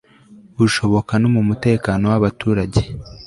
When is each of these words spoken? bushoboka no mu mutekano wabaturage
bushoboka 0.57 1.13
no 1.21 1.29
mu 1.35 1.41
mutekano 1.47 2.03
wabaturage 2.11 2.79